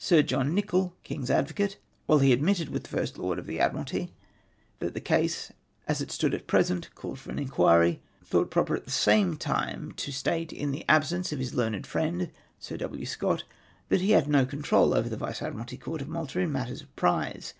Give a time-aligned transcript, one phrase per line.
[0.00, 4.12] "8iR John Niciioll (King's Advocate), while he admitted with the First Lord of the Admiralty,
[4.80, 5.52] that the case,
[5.86, 6.40] as it stood SIR FIfA.NX'IS EURDETTS.
[6.40, 6.46] 193 at
[6.90, 11.30] present, called for inquiry, thought proper at the same time fo state, in the absence
[11.30, 13.06] of his learned friend (.Sir ^V.
[13.06, 13.44] Scott),
[13.90, 16.96] that he had no control over the Vice Admiralty Court of Malta in matters of
[16.96, 17.54] prize.